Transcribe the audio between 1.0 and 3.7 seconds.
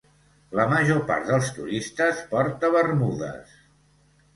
part dels turistes porta bermudes.